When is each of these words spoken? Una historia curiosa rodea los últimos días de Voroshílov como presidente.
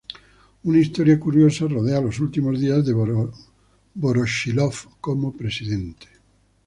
Una 0.63 0.79
historia 0.79 1.19
curiosa 1.19 1.67
rodea 1.67 2.01
los 2.01 2.19
últimos 2.19 2.59
días 2.59 2.83
de 2.87 2.95
Voroshílov 3.93 4.97
como 4.99 5.31
presidente. 5.37 6.07